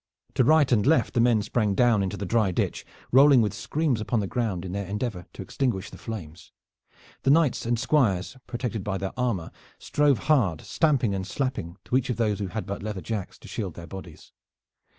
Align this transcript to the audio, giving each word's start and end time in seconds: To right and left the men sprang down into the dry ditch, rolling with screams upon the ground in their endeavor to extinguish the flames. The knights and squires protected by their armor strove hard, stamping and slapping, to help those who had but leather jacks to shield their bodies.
To 0.33 0.43
right 0.43 0.71
and 0.71 0.83
left 0.83 1.13
the 1.13 1.19
men 1.21 1.43
sprang 1.43 1.75
down 1.75 2.01
into 2.01 2.17
the 2.17 2.25
dry 2.25 2.49
ditch, 2.49 2.87
rolling 3.11 3.39
with 3.39 3.53
screams 3.53 4.01
upon 4.01 4.19
the 4.19 4.25
ground 4.25 4.65
in 4.65 4.71
their 4.71 4.87
endeavor 4.87 5.27
to 5.33 5.43
extinguish 5.43 5.91
the 5.91 5.97
flames. 5.99 6.51
The 7.21 7.29
knights 7.29 7.67
and 7.67 7.77
squires 7.77 8.35
protected 8.47 8.83
by 8.83 8.97
their 8.97 9.13
armor 9.15 9.51
strove 9.77 10.17
hard, 10.23 10.61
stamping 10.61 11.13
and 11.13 11.27
slapping, 11.27 11.77
to 11.85 11.95
help 11.95 12.05
those 12.17 12.39
who 12.39 12.47
had 12.47 12.65
but 12.65 12.81
leather 12.81 12.99
jacks 13.01 13.37
to 13.37 13.47
shield 13.47 13.75
their 13.75 13.85
bodies. 13.85 14.31